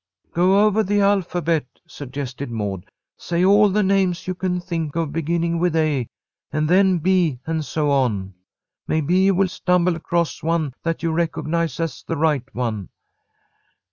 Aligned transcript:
"Go 0.33 0.65
over 0.65 0.81
the 0.81 0.99
alphabet," 0.99 1.67
suggested 1.85 2.49
Maud. 2.49 2.87
"Say 3.17 3.45
all 3.45 3.69
the 3.69 3.83
names 3.83 4.25
you 4.27 4.33
can 4.33 4.59
think 4.59 4.95
of 4.95 5.11
beginning 5.11 5.59
with 5.59 5.75
A 5.75 6.07
and 6.51 6.67
then 6.67 6.97
B, 6.97 7.39
and 7.45 7.63
so 7.63 7.91
on. 7.91 8.33
Maybe 8.87 9.17
you 9.19 9.35
will 9.35 9.47
stumble 9.47 9.95
across 9.95 10.41
one 10.41 10.73
that 10.81 11.03
you 11.03 11.11
recognize 11.11 11.79
as 11.79 12.01
the 12.03 12.17
right 12.17 12.49
one." 12.55 12.89